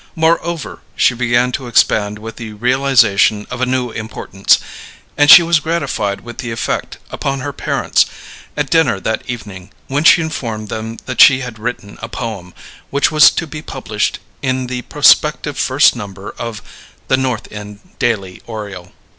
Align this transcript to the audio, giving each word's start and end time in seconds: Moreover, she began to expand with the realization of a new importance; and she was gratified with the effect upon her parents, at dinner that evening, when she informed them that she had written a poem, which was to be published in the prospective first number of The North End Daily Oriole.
Moreover, 0.15 0.79
she 0.95 1.13
began 1.13 1.51
to 1.51 1.67
expand 1.67 2.17
with 2.17 2.37
the 2.37 2.53
realization 2.53 3.45
of 3.51 3.61
a 3.61 3.67
new 3.67 3.91
importance; 3.91 4.57
and 5.15 5.29
she 5.29 5.43
was 5.43 5.59
gratified 5.59 6.21
with 6.21 6.39
the 6.39 6.49
effect 6.49 6.97
upon 7.11 7.41
her 7.41 7.53
parents, 7.53 8.07
at 8.57 8.71
dinner 8.71 8.99
that 8.99 9.21
evening, 9.27 9.71
when 9.87 10.03
she 10.03 10.23
informed 10.23 10.69
them 10.69 10.97
that 11.05 11.21
she 11.21 11.41
had 11.41 11.59
written 11.59 11.99
a 12.01 12.09
poem, 12.09 12.55
which 12.89 13.11
was 13.11 13.29
to 13.29 13.45
be 13.45 13.61
published 13.61 14.17
in 14.41 14.65
the 14.65 14.81
prospective 14.81 15.55
first 15.55 15.95
number 15.95 16.31
of 16.31 16.63
The 17.07 17.17
North 17.17 17.47
End 17.51 17.79
Daily 17.99 18.41
Oriole. 18.47 18.91